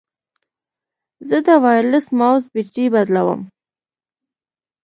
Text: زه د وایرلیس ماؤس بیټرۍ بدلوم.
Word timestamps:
زه 1.29 1.37
د 1.47 1.49
وایرلیس 1.63 2.07
ماؤس 2.17 2.43
بیټرۍ 2.53 2.85
بدلوم. 2.95 3.41